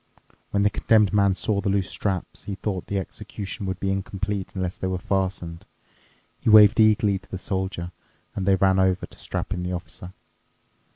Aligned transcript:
When 0.49 0.63
the 0.63 0.71
Condemned 0.71 1.13
Man 1.13 1.35
saw 1.35 1.61
the 1.61 1.69
loose 1.69 1.91
straps, 1.91 2.45
he 2.45 2.55
thought 2.55 2.87
the 2.87 2.97
execution 2.97 3.67
would 3.67 3.79
be 3.79 3.91
incomplete 3.91 4.55
unless 4.55 4.75
they 4.75 4.87
were 4.87 4.97
fastened. 4.97 5.63
He 6.39 6.49
waved 6.49 6.79
eagerly 6.79 7.19
to 7.19 7.29
the 7.29 7.37
Soldier, 7.37 7.91
and 8.35 8.47
they 8.47 8.55
ran 8.55 8.79
over 8.79 9.05
to 9.05 9.17
strap 9.19 9.53
in 9.53 9.61
the 9.61 9.73
Officer. 9.73 10.11